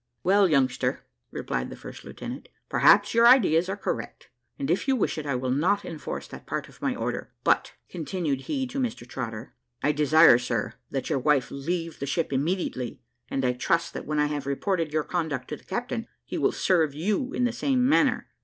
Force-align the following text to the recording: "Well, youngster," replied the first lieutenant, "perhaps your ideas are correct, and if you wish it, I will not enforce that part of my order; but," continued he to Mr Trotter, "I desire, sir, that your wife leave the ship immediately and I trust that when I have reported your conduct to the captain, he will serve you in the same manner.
"Well, 0.23 0.49
youngster," 0.49 1.01
replied 1.29 1.69
the 1.69 1.75
first 1.75 2.03
lieutenant, 2.03 2.49
"perhaps 2.69 3.13
your 3.13 3.27
ideas 3.27 3.69
are 3.69 3.77
correct, 3.77 4.31
and 4.57 4.71
if 4.71 4.87
you 4.87 4.95
wish 4.95 5.19
it, 5.19 5.27
I 5.27 5.35
will 5.35 5.51
not 5.51 5.85
enforce 5.85 6.25
that 6.29 6.47
part 6.47 6.67
of 6.67 6.81
my 6.81 6.95
order; 6.95 7.33
but," 7.43 7.73
continued 7.87 8.41
he 8.41 8.65
to 8.65 8.79
Mr 8.79 9.07
Trotter, 9.07 9.53
"I 9.83 9.91
desire, 9.91 10.39
sir, 10.39 10.73
that 10.89 11.11
your 11.11 11.19
wife 11.19 11.51
leave 11.51 11.99
the 11.99 12.07
ship 12.07 12.33
immediately 12.33 13.03
and 13.29 13.45
I 13.45 13.53
trust 13.53 13.93
that 13.93 14.07
when 14.07 14.17
I 14.17 14.25
have 14.25 14.47
reported 14.47 14.91
your 14.91 15.03
conduct 15.03 15.49
to 15.49 15.55
the 15.55 15.63
captain, 15.65 16.07
he 16.25 16.39
will 16.39 16.51
serve 16.51 16.95
you 16.95 17.31
in 17.33 17.43
the 17.43 17.51
same 17.53 17.87
manner. 17.87 18.27